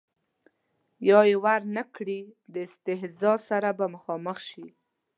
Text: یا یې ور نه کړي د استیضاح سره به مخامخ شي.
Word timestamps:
یا 1.07 1.19
یې 1.29 1.35
ور 1.43 1.61
نه 1.75 1.83
کړي 1.95 2.19
د 2.53 2.55
استیضاح 2.67 3.37
سره 3.49 3.69
به 3.77 3.85
مخامخ 3.95 4.37
شي. 4.49 4.65